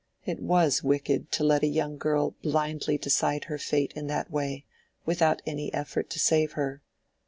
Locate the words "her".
3.43-3.59, 6.53-6.81